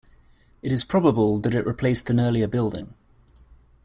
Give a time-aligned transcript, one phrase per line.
[0.63, 2.95] It is probable that it replaced an earlier building.